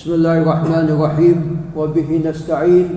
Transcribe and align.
بسم 0.00 0.16
الله 0.16 0.36
الرحمن 0.48 0.86
الرحيم. 0.96 1.38
وبه 1.76 2.08
نستعين 2.24 2.88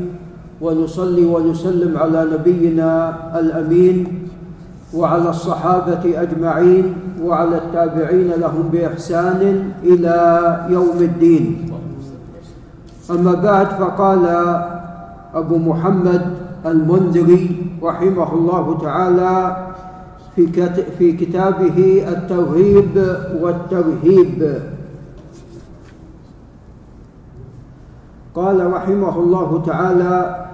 ونصلي 0.63 1.25
ونسلم 1.27 1.97
على 1.99 2.31
نبينا 2.31 2.91
الأمين 3.39 4.23
وعلى 4.95 5.29
الصحابة 5.29 5.99
أجمعين 5.99 6.85
وعلى 7.19 7.55
التابعين 7.57 8.31
لهم 8.39 8.71
بإحسان 8.71 9.41
إلى 9.83 10.15
يوم 10.71 10.97
الدين. 11.01 11.43
أما 13.11 13.33
بعد 13.35 13.67
فقال 13.83 14.23
أبو 15.35 15.55
محمد 15.59 16.23
المنذري 16.65 17.43
رحمه 17.83 18.33
الله 18.33 18.65
تعالى 18.79 19.35
في 20.97 21.07
كتابه 21.11 21.77
الترغيب 22.07 22.95
والترهيب. 23.43 24.39
قال 28.35 28.73
رحمه 28.73 29.19
الله 29.19 29.63
تعالى 29.65 30.45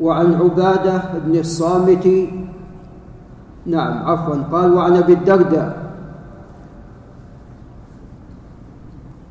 وعن 0.00 0.34
عبادة 0.34 1.02
بن 1.26 1.38
الصامت 1.38 2.08
نعم 3.66 3.94
عفوا 4.08 4.36
قال 4.52 4.74
وعن 4.74 4.96
أبي 4.96 5.12
الدرداء. 5.12 5.90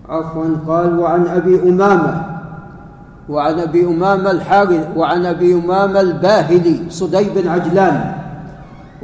عفوا 0.09 0.45
قال 0.67 0.99
وعن 0.99 1.27
أبي 1.27 1.69
أمامة 1.69 2.25
وعن 3.29 3.59
أبي 3.59 3.85
أمامة 3.85 4.31
الحارث 4.31 4.97
وعن 4.97 5.25
أبي 5.25 5.53
أمامة 5.53 5.99
الباهلي 6.01 6.89
صدي 6.89 7.29
بن 7.29 7.47
عجلان 7.47 8.13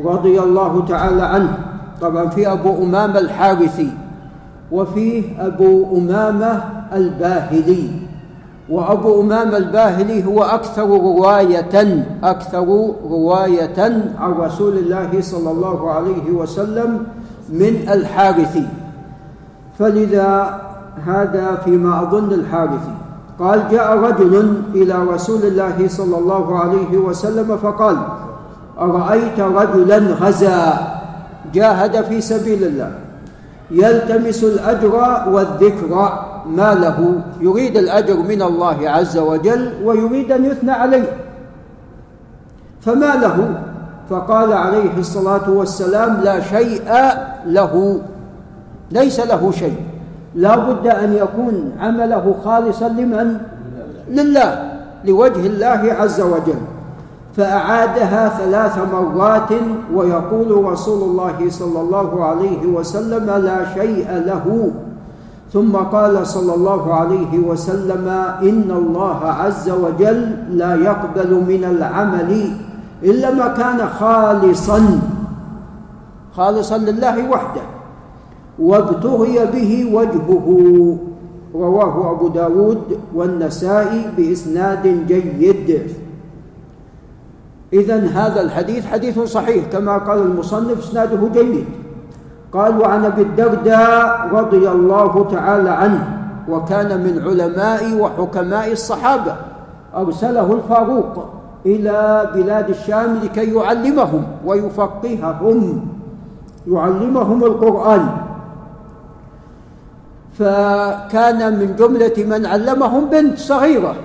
رضي 0.03 0.39
الله 0.39 0.85
تعالى 0.85 1.23
عنه. 1.23 1.57
طبعا 2.01 2.25
في 2.29 2.51
أبو 2.51 2.83
أمامة 2.83 3.19
الحارثي. 3.19 4.04
وفيه 4.71 5.23
أبو 5.47 5.97
أمامة 5.97 6.63
الباهلي. 6.93 7.89
وأبو 8.69 9.21
أمامة 9.21 9.57
الباهلي 9.57 10.25
هو 10.25 10.43
أكثر 10.43 10.87
رواية 10.87 12.05
أكثر 12.23 12.65
رواية 13.09 13.79
عن 14.19 14.31
رسول 14.31 14.77
الله 14.77 15.21
صلى 15.21 15.51
الله 15.51 15.91
عليه 15.91 16.31
وسلم 16.31 17.03
من 17.49 17.89
الحارثي. 17.89 18.67
فلذا 19.79 20.61
هذا 21.05 21.61
فيما 21.65 22.01
أظن 22.01 22.33
الحارثي. 22.33 22.95
قال 23.39 23.67
جاء 23.71 23.97
رجل 23.97 24.61
إلى 24.75 24.95
رسول 25.03 25.41
الله 25.43 25.87
صلى 25.87 26.17
الله 26.17 26.59
عليه 26.59 26.97
وسلم 26.97 27.57
فقال 27.57 27.97
أرأيت 28.79 29.39
رجلا 29.39 29.97
غزا؟ 29.97 30.73
جاهد 31.53 32.01
في 32.01 32.21
سبيل 32.21 32.63
الله. 32.63 33.04
يلتمس 33.71 34.43
الأجر 34.43 35.23
والذكر 35.27 36.09
ما 36.45 36.73
له. 36.73 37.21
يريد 37.41 37.77
الأجر 37.77 38.17
من 38.17 38.41
الله 38.41 38.89
عز 38.89 39.17
وجل 39.17 39.73
ويريد 39.83 40.31
أن 40.31 40.45
يثنى 40.45 40.71
عليه. 40.71 41.17
فما 42.81 43.15
له؟ 43.15 43.61
فقال 44.09 44.53
عليه 44.53 44.97
الصلاة 44.97 45.49
والسلام 45.49 46.21
لا 46.21 46.39
شيء 46.39 46.81
له. 47.45 48.01
ليس 48.91 49.19
له 49.19 49.51
شيء. 49.51 49.77
لا 50.35 50.55
بد 50.55 50.87
أن 50.87 51.13
يكون 51.13 51.71
عمله 51.79 52.35
خالصا 52.45 52.87
لمن؟ 52.89 53.37
لله 54.09 54.71
لوجه 55.05 55.45
الله 55.45 55.95
عز 55.99 56.21
وجل. 56.21 56.61
فأعادها 57.37 58.29
ثلاث 58.29 58.75
مرات 58.93 59.51
ويقول 59.93 60.65
رسول 60.65 61.01
الله 61.03 61.49
صلى 61.49 61.79
الله 61.81 62.23
عليه 62.23 62.67
وسلم 62.67 63.25
لا 63.25 63.73
شيء 63.73 64.07
له. 64.25 64.71
ثم 65.53 65.75
قال 65.75 66.27
صلى 66.27 66.55
الله 66.55 66.93
عليه 66.93 67.39
وسلم 67.39 68.07
إن 68.43 68.71
الله 68.71 69.19
عز 69.25 69.69
وجل 69.69 70.35
لا 70.49 70.75
يقبل 70.75 71.31
من 71.47 71.63
العمل 71.63 72.31
إلا 73.03 73.31
ما 73.31 73.47
كان 73.47 73.79
خالصا 73.99 74.99
خالصا 76.35 76.77
لله 76.77 77.29
وحده 77.29 77.61
وابتغي 78.59 79.45
به 79.53 79.71
وجهه. 79.93 80.47
رواه 81.55 82.11
أبو 82.11 82.27
داود 82.27 82.99
والنسائي 83.15 84.01
بإسناد 84.17 85.07
جيد. 85.07 85.81
إذا 87.73 88.07
هذا 88.07 88.41
الحديث 88.41 88.85
حديث 88.85 89.19
صحيح 89.19 89.65
كما 89.65 89.97
قال 89.97 90.19
المصنف 90.21 90.79
إسناده 90.79 91.29
جيد. 91.33 91.65
قال 92.53 92.79
وعن 92.79 93.05
أبي 93.05 93.21
الدرداء 93.21 94.29
رضي 94.31 94.69
الله 94.69 95.27
تعالى 95.31 95.69
عنه 95.69 96.17
وكان 96.49 97.03
من 97.03 97.21
علماء 97.27 97.93
وحكماء 97.99 98.71
الصحابة 98.71 99.35
أرسله 99.95 100.53
الفاروق 100.53 101.25
إلى 101.65 102.29
بلاد 102.35 102.69
الشام 102.69 103.19
لكي 103.23 103.53
يعلمهم 103.53 104.23
ويفقههم 104.45 105.87
يعلمهم 106.67 107.43
القرآن. 107.43 108.09
فكان 110.39 111.59
من 111.59 111.75
جملة 111.75 112.17
من 112.17 112.45
علمهم 112.45 113.05
بنت 113.05 113.37
صغيرة 113.37 113.95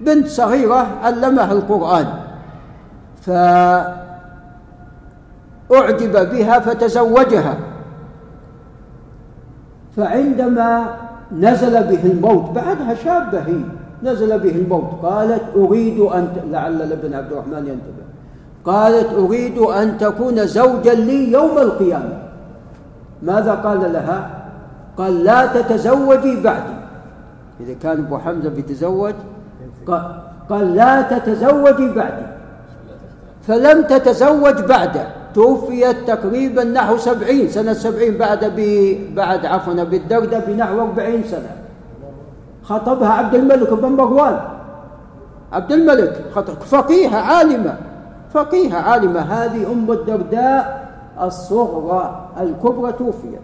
بنت 0.00 0.26
صغيرة 0.26 0.86
علمها 1.02 1.52
القرآن. 1.52 2.21
فأعجب 3.22 3.94
بها 6.30 6.58
فتزوجها. 6.58 7.56
فعندما 9.96 10.86
نزل 11.32 11.82
به 11.82 12.02
الموت 12.12 12.50
بعدها 12.50 12.94
شابة 12.94 13.38
هي 13.38 13.60
نزل 14.02 14.38
به 14.38 14.50
الموت 14.50 14.90
قالت 15.02 15.42
أريد 15.56 16.00
أن 16.00 16.28
لعل 16.50 16.82
ابن 16.82 17.14
عبد 17.14 17.32
الرحمن 17.32 17.66
ينتبه 17.66 18.02
قالت 18.64 19.12
أريد 19.12 19.58
أن 19.58 19.98
تكون 19.98 20.46
زوجا 20.46 20.94
لي 20.94 21.32
يوم 21.32 21.58
القيامة. 21.58 22.22
ماذا 23.22 23.54
قال 23.54 23.92
لها؟ 23.92 24.30
قال 24.96 25.24
لا 25.24 25.46
تتزوجي 25.46 26.40
بعدي. 26.40 26.74
إذا 27.60 27.74
كان 27.82 27.98
أبو 27.98 28.18
حمزة 28.18 28.50
بيتزوج 28.50 29.14
قال 30.48 30.74
لا 30.74 31.02
تتزوجي 31.02 31.88
بعدي. 31.88 32.21
فلم 33.42 33.82
تتزوج 33.82 34.60
بعده 34.60 35.06
توفيت 35.34 35.96
تقريبا 36.06 36.64
نحو 36.64 36.96
سبعين 36.96 37.48
سنة 37.48 37.72
سبعين 37.72 38.18
بعد 38.18 38.44
ب... 38.56 38.60
بعد 39.14 39.46
عفوا 39.46 39.84
بالدردة 39.84 40.38
بنحو 40.38 40.80
أربعين 40.80 41.24
سنة. 41.24 41.56
خطبها 42.62 43.08
عبد 43.08 43.34
الملك 43.34 43.72
بن 43.72 43.88
مروان. 43.88 44.40
عبد 45.52 45.72
الملك 45.72 46.24
خطب 46.34 46.54
فقيهة 46.54 47.16
عالمة. 47.16 47.76
فقيهة 48.32 48.76
عالمة. 48.76 49.20
هذه 49.20 49.72
أم 49.72 49.92
الدرداء 49.92 50.88
الصغرى 51.22 52.30
الكبرى 52.40 52.92
توفيت 52.92 53.40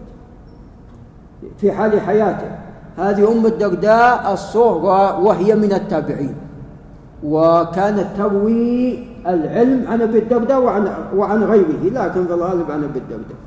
في 1.57 1.71
حال 1.71 2.01
حياته. 2.01 2.51
هذه 2.97 3.31
أم 3.31 3.45
الدرداء 3.45 4.33
الصغرى 4.33 5.23
وهي 5.23 5.55
من 5.55 5.73
التابعين. 5.73 6.35
وكانت 7.23 8.07
تروي 8.17 8.99
العلم 9.27 9.85
عن 9.87 10.01
أبي 10.01 10.19
الدرداء 10.19 10.61
وعن 10.61 10.87
وعن 11.15 11.43
غيره. 11.43 11.83
لكن 11.83 12.25
في 12.25 12.33
الغالب 12.33 12.71
عن 12.71 12.83
أبي 12.83 12.99
الدرداء. 12.99 13.37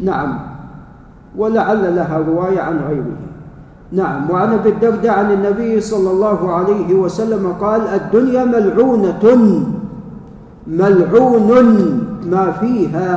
نعم. 0.00 0.38
ولعل 1.36 1.96
لها 1.96 2.18
رواية 2.18 2.60
عن 2.60 2.78
غيره. 2.88 3.16
نعم. 3.92 4.30
وعن 4.30 4.52
أبي 4.52 4.68
الدرداء 4.68 5.18
عن 5.18 5.32
النبي 5.32 5.80
صلى 5.80 6.10
الله 6.10 6.52
عليه 6.52 6.94
وسلم 6.94 7.52
قال 7.60 7.80
الدنيا 7.80 8.44
ملعونة. 8.44 9.24
ملعون 10.66 11.50
ما 12.26 12.50
فيها 12.50 13.12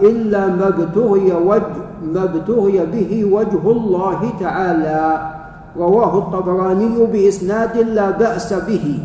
إلا 0.00 0.46
ما 0.46 0.68
ابتغي 0.68 1.32
وجه 1.32 1.84
ما 2.14 2.24
ابتغي 2.24 2.86
به 2.86 3.24
وجه 3.32 3.70
الله 3.70 4.32
تعالى. 4.40 5.30
رواه 5.76 6.18
الطبراني 6.18 7.06
بإسناد 7.06 7.76
لا 7.78 8.10
بأس 8.10 8.52
به. 8.52 8.98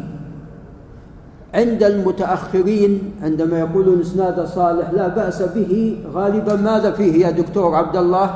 عند 1.54 1.84
المتأخرين 1.84 3.12
عندما 3.24 3.60
يقولون 3.60 4.00
إسناد 4.00 4.46
صالح 4.46 4.90
لا 4.90 5.08
بأس 5.08 5.42
به 5.42 5.98
غالبا 6.14 6.56
ماذا 6.56 6.92
فيه 6.92 7.26
يا 7.26 7.32
دكتور 7.32 7.76
عبد 7.76 7.96
الله؟ 7.96 8.30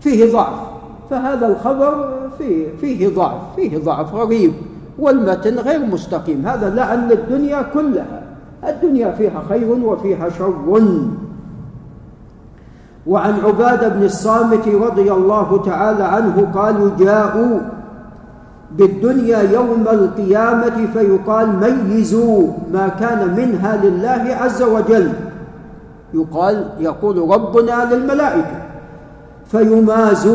فيه 0.00 0.32
ضعف. 0.32 0.60
فهذا 1.10 1.46
الخبر 1.46 2.10
فيه 2.38 2.76
فيه 2.80 3.08
ضعف 3.08 3.40
فيه 3.56 3.78
ضعف 3.78 4.14
غريب 4.14 4.52
والمتن 4.98 5.58
غير 5.58 5.86
مستقيم. 5.86 6.46
هذا 6.46 6.70
لعن 6.70 7.12
الدنيا 7.12 7.62
كلها. 7.62 8.22
الدنيا 8.68 9.10
فيها 9.10 9.42
خير 9.48 9.68
وفيها 9.68 10.28
شر. 10.28 10.80
وعن 13.06 13.34
عبادة 13.44 13.88
بن 13.88 14.02
الصامت 14.02 14.68
رضي 14.68 15.12
الله 15.12 15.62
تعالى 15.62 16.04
عنه 16.04 16.48
قالوا 16.54 16.90
جاءوا 16.98 17.60
بالدنيا 18.78 19.38
يوم 19.38 19.84
القيامة 19.88 20.86
فيقال 20.92 21.48
ميزوا 21.88 22.48
ما 22.72 22.88
كان 22.88 23.34
منها 23.36 23.76
لله 23.76 24.36
عز 24.40 24.62
وجل. 24.62 25.12
يقال 26.14 26.68
يقول 26.78 27.30
ربنا 27.30 27.94
للملائكة 27.94 28.56
فيماز 29.46 30.28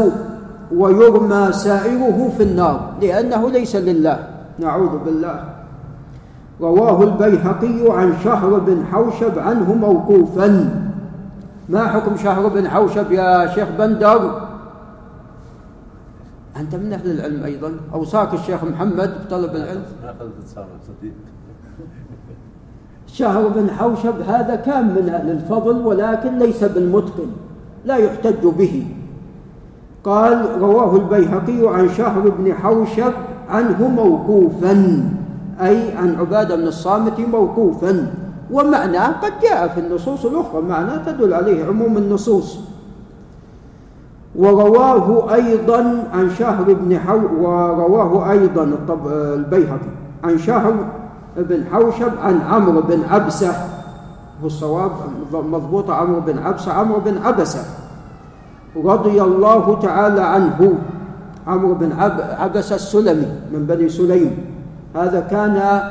ويرمى 0.75 1.51
سائره 1.51 2.31
في 2.37 2.43
النار 2.43 2.79
لأنه 3.01 3.49
ليس 3.49 3.75
لله. 3.75 4.19
نعوذ 4.59 4.97
بالله. 5.05 5.43
رواه 6.61 7.03
البيهقي 7.03 7.97
عن 7.97 8.13
شهر 8.23 8.59
بن 8.59 8.83
حوشب 8.91 9.39
عنه 9.39 9.73
موقوفا. 9.73 10.69
ما 11.69 11.87
حكم 11.87 12.17
شهر 12.17 12.47
بن 12.47 12.69
حوشب 12.69 13.11
يا 13.11 13.47
شيخ 13.55 13.67
بندر 13.79 14.47
أنت 16.57 16.75
من 16.75 16.93
أهل 16.93 17.11
العلم 17.11 17.43
أيضا. 17.43 17.71
أوصاك 17.93 18.33
الشيخ 18.33 18.63
محمد 18.63 19.13
بطلب 19.25 19.55
العلم. 19.55 19.83
شهر 23.07 23.47
بن 23.47 23.69
حوشب 23.69 24.21
هذا 24.21 24.55
كان 24.55 24.85
من 24.95 25.09
أهل 25.09 25.29
الفضل 25.31 25.77
ولكن 25.77 26.39
ليس 26.39 26.63
بالمتقن 26.63 27.29
لا 27.85 27.95
يحتج 27.95 28.47
به. 28.47 28.87
قال 30.03 30.61
رواه 30.61 30.95
البيهقي 30.95 31.77
عن 31.77 31.89
شهر 31.89 32.29
بن 32.29 32.53
حوشب 32.53 33.13
عنه 33.49 33.87
موقوفا 33.87 35.03
أي 35.61 35.91
عن 35.97 36.15
عبادة 36.15 36.55
بن 36.55 36.67
الصامت 36.67 37.19
موقوفا. 37.19 38.13
ومعناه 38.51 39.07
قد 39.07 39.33
جاء 39.41 39.67
في 39.67 39.79
النصوص 39.79 40.25
الأخرى 40.25 40.61
معناه 40.61 40.97
تدل 40.97 41.33
عليه 41.33 41.65
عموم 41.65 41.97
النصوص. 41.97 42.59
ورواه 44.35 45.33
أيضا 45.33 46.03
عن 46.13 46.29
شهر 46.29 46.63
بن 46.73 46.99
حو 46.99 47.19
ورواه 47.41 48.31
أيضا. 48.31 48.71
البيهقي 49.13 49.91
عن 50.23 50.37
شهر 50.37 50.73
بن 51.37 51.63
حوشب 51.71 52.11
عن 52.23 52.41
عمرو 52.41 52.81
بن 52.81 53.03
عبسة. 53.09 53.51
هو 54.41 54.47
الصواب 54.47 54.91
مضبوط 55.33 55.89
عمرو 55.89 56.19
بن 56.21 56.39
عبسة 56.39 56.73
عمرو 56.73 56.99
بن 56.99 57.17
عبسة 57.17 57.59
رضي 58.75 59.21
الله 59.21 59.79
تعالى 59.81 60.21
عنه. 60.21 60.73
عمرو 61.47 61.73
بن 61.73 61.91
عب... 61.91 62.21
عبسة 62.39 62.75
السلمي 62.75 63.27
من 63.53 63.65
بني 63.65 63.89
سليم. 63.89 64.37
هذا 64.95 65.19
كان 65.19 65.81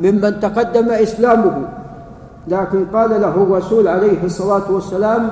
ممن 0.00 0.40
تقدم 0.40 0.90
إسلامه. 0.90 1.68
لكن 2.48 2.84
قال 2.92 3.10
له 3.10 3.34
الرسول 3.34 3.88
عليه 3.88 4.24
الصلاة 4.24 4.70
والسلام 4.70 5.28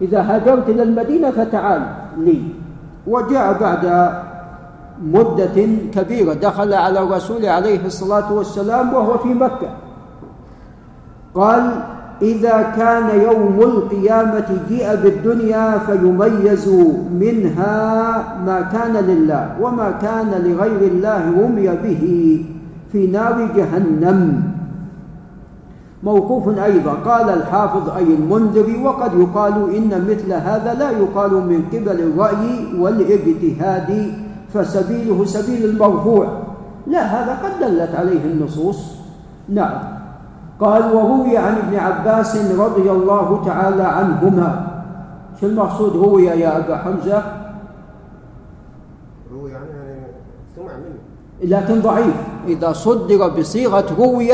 إذا 0.00 0.20
هاجرت 0.20 0.68
إلى 0.68 0.82
المدينة 0.82 1.30
فتعال 1.30 1.82
لي. 2.18 2.42
وجاء 3.06 3.56
بعد 3.60 4.12
مدة 5.02 5.66
كبيرة 5.94 6.34
دخل 6.34 6.74
على 6.74 7.00
الرسول 7.00 7.46
عليه 7.46 7.86
الصلاة 7.86 8.32
والسلام 8.32 8.94
وهو 8.94 9.18
في 9.18 9.34
مكة. 9.34 9.68
قال 11.34 11.82
إذا 12.22 12.72
كان 12.76 13.20
يوم 13.20 13.60
القيامة 13.60 14.46
جيء 14.68 14.94
بالدنيا 15.02 15.78
فيميز 15.78 16.68
منها 17.20 17.84
ما 18.46 18.60
كان 18.60 18.96
لله 19.04 19.56
وما 19.60 19.90
كان 19.90 20.30
لغير 20.44 20.92
الله 20.92 21.22
رمي 21.40 21.68
به 21.68 22.44
في 22.92 23.06
نار 23.06 23.48
جهنم. 23.56 24.49
موقوف 26.02 26.58
أيضا. 26.58 26.92
قال 26.92 27.30
الحافظ 27.30 27.90
أي 27.90 28.02
المنذر 28.02 28.80
وقد 28.84 29.20
يقال 29.20 29.76
إن 29.76 30.06
مثل 30.10 30.32
هذا 30.32 30.74
لا 30.74 30.90
يقال 30.90 31.32
من 31.32 31.64
قبل 31.72 32.00
الرأي 32.00 32.80
والاجتهاد 32.80 34.12
فسبيله 34.54 35.24
سبيل 35.24 35.64
المرفوع. 35.64 36.28
لا 36.86 37.02
هذا 37.02 37.32
قد 37.42 37.60
دلت 37.60 37.94
عليه 37.94 38.24
النصوص. 38.24 38.96
نعم. 39.48 39.78
قال 40.60 40.94
وروي 40.94 41.36
عن 41.36 41.54
ابن 41.56 41.76
عباس 41.76 42.36
رضي 42.58 42.90
الله 42.90 43.42
تعالى 43.46 43.82
عنهما. 43.82 44.66
شو 45.40 45.46
المقصود 45.46 45.96
روي 45.96 46.24
يا 46.24 46.58
أبا 46.58 46.76
حمزة؟ 46.76 47.22
روي 49.32 49.50
يعني 49.50 49.66
سمع 50.56 50.72
منه. 50.76 51.58
لكن 51.58 51.80
ضعيف. 51.80 52.16
إذا 52.46 52.72
صدر 52.72 53.28
بصيغة 53.28 53.86
روي 53.98 54.32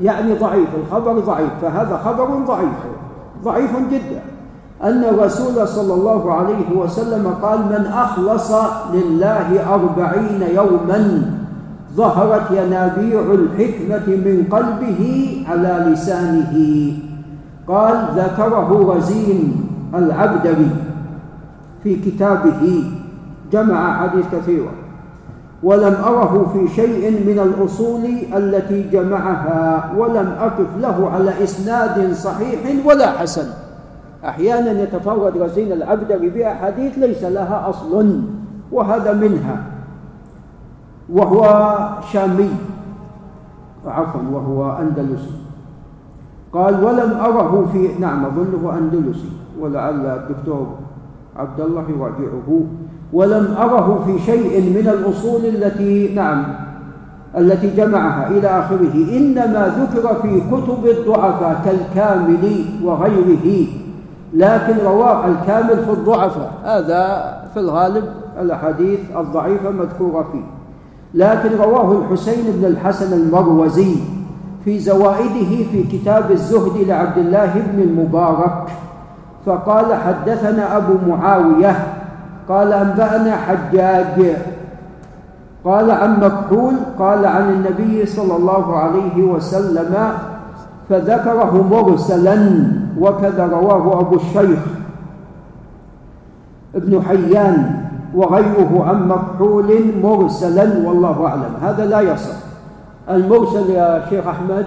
يعني 0.00 0.34
ضعيف 0.34 0.68
الخبر 0.74 1.18
ضعيف 1.18 1.50
فهذا 1.62 2.00
خبر 2.04 2.24
ضعيف 2.46 2.76
ضعيف 3.44 3.70
جدا. 3.90 4.22
أن 4.82 5.04
الرسول 5.04 5.68
صلى 5.68 5.94
الله 5.94 6.32
عليه 6.32 6.76
وسلم 6.76 7.34
قال 7.42 7.58
من 7.58 7.86
أخلص 7.86 8.52
لله 8.92 9.74
أربعين 9.74 10.42
يوما 10.54 11.32
ظهرت 11.94 12.50
ينابيع 12.50 13.20
الحكمة 13.20 14.06
من 14.06 14.46
قلبه 14.50 15.02
على 15.48 15.86
لسانه. 15.90 16.92
قال 17.68 18.08
ذكره 18.16 18.94
رزين 18.96 19.66
العبدري 19.94 20.70
في 21.82 21.96
كتابه 21.96 22.84
جمع 23.52 23.96
حديث 24.02 24.24
كثيرا 24.32 24.85
ولم 25.66 25.94
أره 25.94 26.46
في 26.52 26.68
شيء 26.68 27.10
من 27.26 27.38
الأصول 27.38 28.04
التي 28.36 28.82
جمعها 28.82 29.92
ولم 29.98 30.28
أقف 30.38 30.70
له 30.78 31.10
على 31.10 31.42
إسناد 31.44 32.12
صحيح 32.12 32.86
ولا 32.86 33.10
حسن. 33.10 33.50
أحيانا 34.24 34.82
يتفرد 34.82 35.36
رزين 35.36 35.72
العبدري 35.72 36.28
بأحاديث 36.30 36.98
ليس 36.98 37.22
لها 37.24 37.70
أصل 37.70 38.22
وهذا 38.72 39.12
منها. 39.12 39.56
وهو 41.10 41.42
شامي 42.12 42.50
عفوا 43.86 44.22
وهو 44.32 44.78
أندلسي. 44.78 45.34
قال 46.52 46.84
ولم 46.84 47.10
أره 47.26 47.66
في 47.72 47.88
نعم 47.98 48.24
أظنه 48.24 48.78
أندلسي. 48.78 49.30
ولعل 49.60 50.06
الدكتور 50.06 50.66
عبد 51.36 51.60
الله 51.60 51.84
يراجعه. 51.90 52.48
ولم 53.12 53.54
أره 53.58 54.02
في 54.06 54.24
شيء 54.24 54.60
من 54.70 54.88
الأصول 54.88 55.44
التي 55.46 56.14
نعم 56.14 56.44
التي 57.38 57.70
جمعها 57.76 58.28
إلى 58.28 58.48
آخره. 58.48 58.94
إنما 59.16 59.74
ذكر 59.78 60.14
في 60.22 60.40
كتب 60.40 60.86
الضعفاء 60.86 61.60
كالكامل 61.64 62.64
وغيره 62.84 63.66
لكن 64.34 64.74
رواه 64.84 65.26
الكامل 65.26 65.84
في 65.84 65.90
الضعفاء. 65.90 66.52
هذا 66.64 67.32
في 67.54 67.60
الغالب 67.60 68.04
الأحاديث 68.40 69.00
الضعيفة 69.16 69.70
مذكورة 69.70 70.26
فيه. 70.32 70.44
لكن 71.14 71.56
رواه 71.56 71.92
الحسين 71.92 72.44
بن 72.58 72.64
الحسن 72.64 73.12
المروزي 73.12 73.94
في 74.64 74.78
زوائده 74.78 75.64
في 75.72 75.82
كتاب 75.92 76.30
الزهد 76.30 76.88
لعبد 76.88 77.18
الله 77.18 77.52
بن 77.72 77.82
المبارك 77.82 78.64
فقال 79.46 79.94
حدثنا 79.94 80.76
أبو 80.76 80.92
معاوية 81.08 81.76
قال 82.48 82.72
أنبأنا 82.72 83.36
حجاج. 83.36 84.36
قال 85.64 85.90
عن 85.90 86.20
مكحول 86.20 86.74
قال 86.98 87.26
عن 87.26 87.48
النبي 87.50 88.06
صلى 88.06 88.36
الله 88.36 88.76
عليه 88.76 89.22
وسلم 89.22 89.94
فذكره 90.88 91.68
مرسلا 91.70 92.62
وكذا 92.98 93.46
رواه 93.46 94.00
أبو 94.00 94.16
الشيخ 94.16 94.58
ابن 96.74 97.02
حيان 97.02 97.86
وغيره 98.14 98.84
عن 98.88 99.08
مكحول 99.08 99.82
مرسلا 100.02 100.88
والله 100.88 101.26
أعلم. 101.26 101.56
هذا 101.62 101.86
لا 101.86 102.00
يصح. 102.00 102.36
المرسل 103.10 103.70
يا 103.70 104.06
شيخ 104.10 104.26
أحمد؟ 104.26 104.66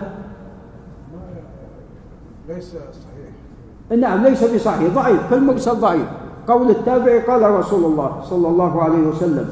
ليس 2.50 2.70
صحيح. 2.72 4.00
نعم 4.00 4.24
ليس 4.24 4.44
بصحيح 4.44 4.94
ضعيف 4.96 5.30
كالمرسل 5.30 5.76
ضعيف. 5.76 6.08
قول 6.50 6.70
التابع 6.70 7.20
قال 7.28 7.52
رسول 7.52 7.86
الله 7.86 8.12
صلى 8.24 8.48
الله 8.48 8.84
عليه 8.84 9.08
وسلم 9.08 9.46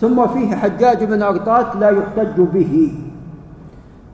ثم 0.00 0.26
فيه 0.26 0.54
حجاج 0.54 1.04
بن 1.04 1.22
أرطات 1.22 1.76
لا 1.76 1.90
يحتج 1.90 2.40
به. 2.40 2.94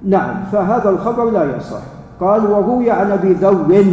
نعم 0.04 0.34
فهذا 0.52 0.90
الخبر 0.90 1.30
لا 1.30 1.56
يصح. 1.56 1.82
قال 2.20 2.46
وروي 2.50 2.90
عن 2.90 3.10
أبي 3.12 3.32
ذر 3.32 3.84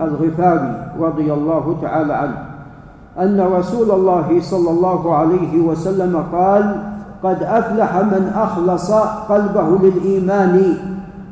الغفاري 0.00 0.92
رضي 1.00 1.32
الله 1.32 1.76
تعالى 1.82 2.12
عنه 2.12 2.38
أن 3.18 3.40
رسول 3.40 3.90
الله 3.90 4.40
صلى 4.40 4.70
الله 4.70 5.14
عليه 5.14 5.60
وسلم 5.60 6.24
قال 6.32 6.82
قد 7.22 7.42
أفلح 7.42 7.96
من 7.96 8.32
أخلص 8.36 8.92
قلبه 9.28 9.78
للإيمان 9.78 10.74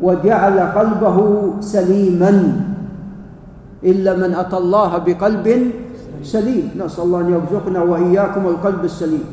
وجعل 0.02 0.60
قلبه 0.60 1.18
سليما 1.60 2.52
إلا 3.84 4.16
من 4.16 4.34
أتى 4.34 4.56
الله 4.56 4.98
بقلب 4.98 5.70
سليم. 6.22 6.70
نسأل 6.84 7.04
الله 7.04 7.20
أن 7.20 7.30
يرزقنا 7.30 7.82
وإياكم 7.82 8.46
القلب 8.46 8.84
السليم. 8.84 9.24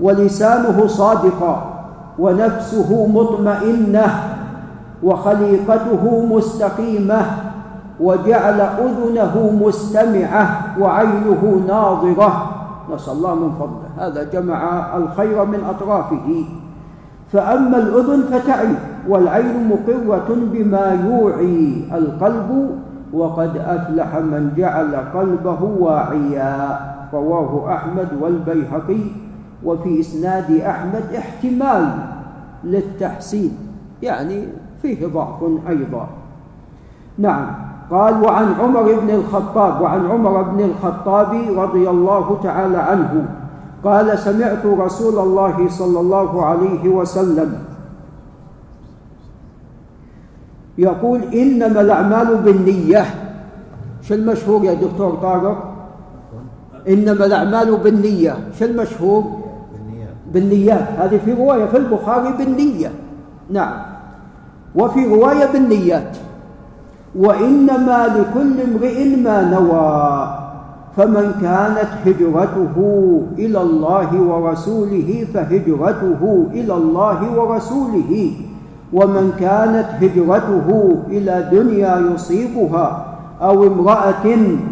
ولسانه 0.00 0.86
صادقا. 0.86 1.86
ونفسه 2.18 3.06
مطمئنة. 3.06 4.06
وخليقته 5.02 6.26
مستقيمة. 6.26 7.22
وجعل 8.00 8.60
أذنه 8.60 9.58
مستمعة. 9.66 10.46
وعينه 10.80 11.62
ناظرة. 11.68 12.50
نسأل 12.94 13.12
الله 13.12 13.34
من 13.34 13.50
فضله. 13.60 14.06
هذا 14.06 14.22
جمع 14.32 14.60
الخير 14.96 15.44
من 15.44 15.64
أطرافه. 15.70 16.44
فأما 17.32 17.78
الأذن 17.78 18.22
فتعي. 18.22 18.74
والعين 19.08 19.68
مقرة 19.68 20.28
بما 20.28 20.98
يوعي 21.08 21.84
القلب. 21.92 22.80
وقد 23.12 23.56
أفلح 23.56 24.16
من 24.16 24.52
جعل 24.56 24.94
قلبه 25.14 25.62
واعيا 25.62 26.80
رواه 27.12 27.74
أحمد 27.74 28.08
والبيهقي 28.20 29.02
وفي 29.64 30.00
إسناد 30.00 30.50
أحمد 30.50 31.04
احتمال 31.18 31.88
للتحسين 32.64 33.58
يعني 34.02 34.44
فيه 34.82 35.06
ضعف 35.06 35.42
أيضا. 35.68 36.06
نعم 37.18 37.46
قال 37.90 38.22
وعن 38.22 38.54
عمر 38.60 38.82
بن 38.82 39.10
الخطاب 39.10 39.80
وعن 39.80 40.10
عمر 40.10 40.42
بن 40.42 40.60
الخطاب 40.60 41.32
رضي 41.56 41.90
الله 41.90 42.38
تعالى 42.42 42.78
عنه 42.78 43.24
قال 43.84 44.18
سمعت 44.18 44.66
رسول 44.66 45.18
الله 45.18 45.68
صلى 45.68 46.00
الله 46.00 46.44
عليه 46.44 46.88
وسلم 46.88 47.69
يقول 50.80 51.20
إنما 51.34 51.80
الأعمال 51.80 52.36
بالنية. 52.36 53.04
شو 54.02 54.14
المشهور 54.14 54.64
يا 54.64 54.74
دكتور 54.74 55.14
طارق؟ 55.14 55.58
إنما 56.88 57.26
الأعمال 57.26 57.76
بالنية. 57.76 58.36
شو 58.58 58.64
المشهور؟ 58.64 59.24
بالنيات. 60.32 60.88
هذه 60.98 61.20
في 61.24 61.32
رواية 61.32 61.64
في 61.64 61.76
البخاري 61.76 62.32
بالنية. 62.38 62.90
نعم. 63.50 63.76
وفي 64.74 65.06
رواية 65.06 65.52
بالنيات. 65.52 66.16
وإنما 67.16 68.06
لكل 68.06 68.60
امرئ 68.60 69.16
ما 69.16 69.36
نوى 69.42 70.36
فمن 70.96 71.32
كانت 71.42 71.90
هجرته 72.06 72.76
إلى 73.38 73.60
الله 73.62 74.20
ورسوله 74.22 75.26
فهجرته 75.34 76.46
إلى 76.52 76.74
الله 76.74 77.38
ورسوله. 77.38 78.32
ومن 78.92 79.32
كانت 79.40 79.86
هجرته 80.02 80.96
إلى 81.08 81.48
دنيا 81.52 82.02
يصيبها 82.14 83.06
أو 83.42 83.66
امرأة 83.66 84.26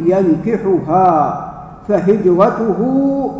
ينكحها 0.05 1.45
فهجرته 1.89 2.81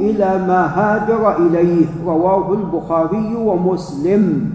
إلى 0.01 0.45
ما 0.49 0.67
هاجر 0.77 1.37
إليه 1.37 1.87
رواه 2.07 2.53
البخاري 2.53 3.37
ومسلم 3.37 4.51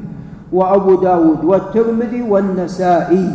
وأبو 0.53 0.95
داود 0.95 1.43
والترمذي 1.43 2.21
والنسائي. 2.29 3.29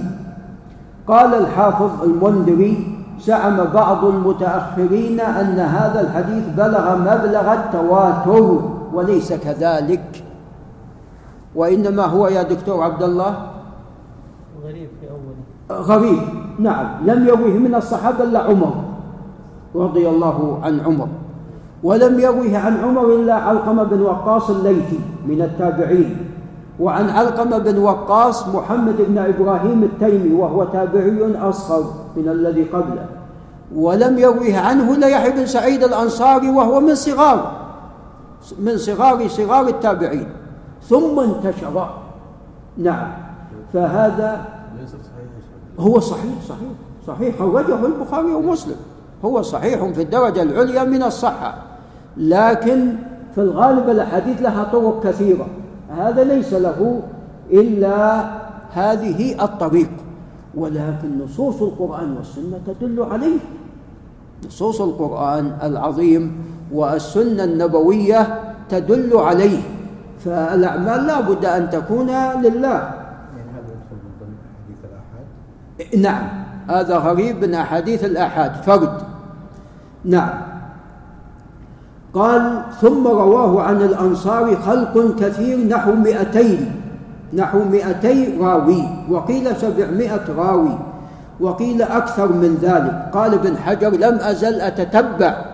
قال 1.09 1.35
الحافظ 1.35 1.91
المنذري 2.05 2.97
زعم 3.21 3.57
بعض 3.75 4.05
المتأخرين 4.05 5.21
أن 5.21 5.59
هذا 5.59 6.01
الحديث 6.01 6.45
بلغ 6.57 6.97
مبلغ 6.97 7.53
التواتر 7.53 8.61
وليس 8.95 9.33
كذلك. 9.33 10.28
وإنما 11.59 12.05
هو 12.05 12.29
يا 12.29 12.43
دكتور 12.43 12.83
عبد 12.83 13.03
الله 13.03 13.33
غريب 14.65 14.89
في 15.01 15.07
أوله. 15.11 15.83
غريب. 15.83 16.23
نعم 16.59 16.87
لم 17.07 17.29
يروه 17.29 17.59
من 17.59 17.75
الصحابة 17.75 18.25
إلا 18.25 18.39
عمر 18.39 18.75
رضي 19.75 20.09
الله 20.09 20.61
عن 20.63 20.81
عمر. 20.81 21.09
ولم 21.83 22.21
يروه 22.21 22.59
عن 22.59 22.75
عمر 22.77 23.07
إلا 23.15 23.35
علقمة 23.35 23.83
بن 23.83 24.01
وقاص 24.03 24.51
الليثي 24.51 25.01
من 25.27 25.43
التابعين. 25.43 26.17
وعن 26.81 27.11
علقمة 27.11 27.59
بن 27.59 27.79
وقاص 27.79 28.49
محمد 28.55 28.97
بن 29.09 29.19
إبراهيم 29.19 29.83
التيمي 29.83 30.35
وهو 30.35 30.65
تابعي 30.65 31.35
أصغر 31.43 31.85
من 32.17 32.29
الذي 32.29 32.63
قبله. 32.63 33.07
ولم 33.75 34.19
يروه 34.19 34.59
عنه 34.59 34.95
إلا 34.95 35.09
يحيى 35.09 35.31
بن 35.31 35.47
سعيد 35.47 35.85
الأنصاري 35.85 36.51
وهو 36.51 36.81
من 36.81 36.95
صغار 36.95 37.53
من 38.59 38.79
صغار 38.79 39.29
صغار 39.29 39.69
التابعين. 39.69 40.38
ثم 40.83 41.21
انتشر. 41.21 41.91
نعم. 42.79 43.13
فهذا 43.73 44.45
هو 45.79 46.01
صحيح 46.01 46.43
صحيح 46.49 46.71
صحيح. 47.07 47.39
خرجه 47.39 47.87
البخاري 47.87 48.35
ومسلم. 48.35 48.77
هو 49.25 49.43
صحيح 49.43 49.85
في 49.85 50.03
الدرجة 50.03 50.43
العليا 50.43 50.85
من 50.85 51.03
الصحة. 51.03 51.55
لكن 52.17 52.97
في 53.35 53.41
الغالب 53.41 53.89
الأحاديث 53.89 54.43
لها 54.43 54.65
طرق 54.65 55.05
كثيرة. 55.05 55.47
هذا 55.89 56.25
ليس 56.25 56.53
له 56.53 57.01
إلا 57.51 58.31
هذه 58.73 59.45
الطريق. 59.45 59.91
ولكن 60.55 61.19
نصوص 61.25 61.63
القرآن 61.63 62.17
والسنة 62.17 62.61
تدل 62.67 63.03
عليه. 63.03 63.39
نصوص 64.47 64.81
القرآن 64.81 65.59
العظيم 65.63 66.45
والسنة 66.73 67.45
النبوية 67.45 68.41
تدل 68.69 69.17
عليه. 69.17 69.78
فالأعمال 70.25 71.07
لا 71.07 71.21
بد 71.21 71.45
أن 71.45 71.71
تكون 71.71 72.11
لله. 72.43 72.91
نعم 75.99 76.29
هذا 76.71 76.97
غريب 76.97 77.45
من 77.45 77.55
أحاديث 77.55 78.05
الآحاد 78.05 78.53
فرد. 78.55 79.03
نعم. 80.05 80.31
قال 82.15 82.63
ثم 82.81 83.07
رواه 83.07 83.63
عن 83.63 83.77
الأنصار 83.77 84.57
خلق 84.57 85.17
كثير 85.21 85.69
نحو 85.69 85.93
مئتين 85.93 86.73
نحو 87.35 87.59
مئتي 87.65 88.39
راوي 88.41 88.83
وقيل 89.11 89.57
سبعمائة 89.57 90.25
راوي 90.37 90.79
وقيل 91.41 91.83
أكثر 91.83 92.33
من 92.33 92.59
ذلك. 92.63 93.11
قال 93.13 93.35
ابن 93.35 93.57
حجر 93.57 93.91
لم 93.91 94.19
أزل 94.21 94.61
أتتبع 94.61 95.45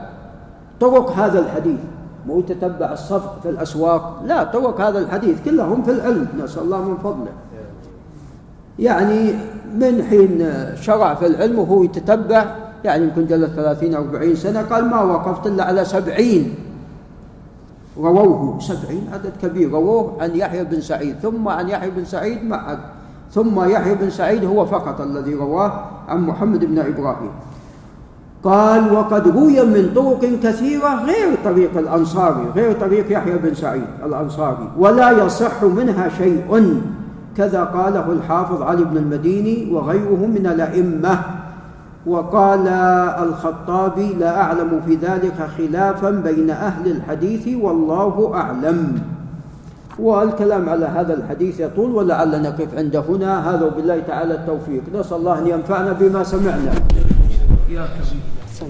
طرق 0.80 1.12
هذا 1.12 1.38
الحديث. 1.38 1.80
مو 2.26 2.40
تتبع 2.40 2.92
الصفق 2.92 3.40
في 3.42 3.48
الأسواق. 3.48 4.22
لا 4.24 4.44
طرق 4.44 4.80
هذا 4.80 4.98
الحديث 4.98 5.44
كلهم 5.44 5.82
في 5.82 5.90
العلم 5.90 6.28
نسأل 6.44 6.62
الله 6.62 6.82
من 6.82 6.96
فضله. 6.96 7.32
يعني 8.78 9.34
من 9.74 10.02
حين 10.02 10.52
شرع 10.80 11.14
في 11.14 11.26
العلم 11.26 11.58
وهو 11.58 11.84
يتتبع 11.84 12.56
يعني 12.84 13.04
يمكن 13.04 13.26
جلس 13.26 13.50
ثلاثين 13.50 13.94
أربعين 13.94 14.34
سنة 14.36 14.62
قال 14.62 14.84
ما 14.84 15.00
وقفت 15.02 15.46
إلا 15.46 15.64
على 15.64 15.84
سبعين. 15.84 16.54
رووه 17.98 18.60
سبعين 18.60 19.06
عدد 19.12 19.32
كبير 19.42 19.70
رووه 19.70 20.22
عن 20.22 20.36
يحيى 20.36 20.64
بن 20.64 20.80
سعيد 20.80 21.16
ثم 21.22 21.48
عن 21.48 21.68
يحيى 21.68 21.90
بن 21.90 22.04
سعيد 22.04 22.44
معد 22.44 22.78
ثم 23.30 23.70
يحيى 23.70 23.94
بن 23.94 24.10
سعيد 24.10 24.44
هو 24.44 24.66
فقط 24.66 25.00
الذي 25.00 25.34
رواه 25.34 25.72
عن 26.08 26.26
محمد 26.26 26.64
بن 26.64 26.78
إبراهيم. 26.78 27.30
قال 28.44 28.92
وقد 28.92 29.28
روي 29.28 29.64
من 29.64 29.90
طرق 29.94 30.20
كثيرة 30.42 31.04
غير 31.04 31.28
طريق 31.44 31.78
الأنصاري 31.78 32.46
غير 32.56 32.72
طريق 32.72 33.12
يحيى 33.12 33.38
بن 33.38 33.54
سعيد 33.54 33.84
الأنصاري 34.06 34.68
ولا 34.78 35.10
يصح 35.10 35.62
منها 35.62 36.08
شيء. 36.08 36.80
كذا 37.36 37.64
قاله 37.64 38.12
الحافظ 38.12 38.62
علي 38.62 38.84
بن 38.84 38.96
المديني 38.96 39.72
وغيره 39.72 40.26
من 40.26 40.46
الأئمة. 40.46 41.18
وقال 42.06 42.68
الخطابي 43.28 44.14
لا 44.14 44.40
أعلم 44.40 44.80
في 44.86 44.94
ذلك 44.94 45.48
خلافا 45.58 46.10
بين 46.10 46.50
أهل 46.50 46.90
الحديث 46.90 47.48
والله 47.62 48.32
أعلم. 48.34 48.98
والكلام 49.98 50.68
على 50.68 50.86
هذا 50.86 51.14
الحديث 51.14 51.60
يطول 51.60 51.90
ولعل 51.90 52.42
نقف 52.42 52.68
عند 52.76 52.96
هنا. 52.96 53.50
هذا 53.50 53.66
وبالله 53.66 53.98
تعالى 54.06 54.34
التوفيق. 54.34 54.82
نسأل 54.94 55.16
الله 55.16 55.38
أن 55.38 55.46
ينفعنا 55.46 55.92
بما 55.92 56.22
سمعنا. 56.22 56.72
يا 57.74 57.86
كبير 57.86 58.43